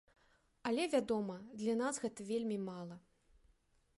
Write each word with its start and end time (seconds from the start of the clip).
Але, 0.69 0.83
вядома, 0.93 1.35
для 1.65 1.75
нас 1.83 2.01
гэта 2.05 2.27
вельмі 2.31 2.57
мала. 2.69 2.95